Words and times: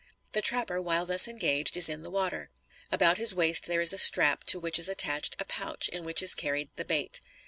The 0.33 0.41
trapper, 0.41 0.81
while 0.81 1.05
thus 1.05 1.27
engaged, 1.27 1.77
is 1.77 1.87
in 1.87 2.01
the 2.01 2.09
water. 2.09 2.49
About 2.91 3.19
his 3.19 3.35
waist 3.35 3.67
there 3.67 3.81
is 3.81 3.93
a 3.93 3.99
strap 3.99 4.43
to 4.45 4.59
which 4.59 4.79
is 4.79 4.89
attached 4.89 5.35
a 5.39 5.45
pouch 5.45 5.89
in 5.89 6.03
which 6.03 6.23
is 6.23 6.33
carried 6.33 6.69
the 6.75 6.83
bait. 6.85 7.21